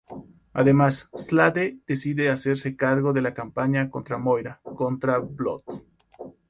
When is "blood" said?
5.19-5.61